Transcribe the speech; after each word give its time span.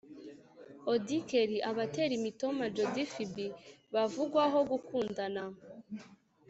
Auddy 0.91 1.17
Kelly 1.29 1.57
aba 1.69 1.81
atera 1.87 2.13
imitoma 2.19 2.63
Jody 2.75 3.03
Phibi 3.13 3.47
bavugwaho 3.93 4.59
gukundana 4.71 5.43